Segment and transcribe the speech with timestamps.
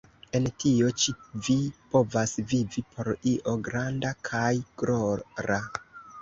[0.37, 1.13] En tio ĉi
[1.47, 1.57] vi
[1.91, 4.51] povas vivi por io granda kaj
[4.83, 5.61] glora.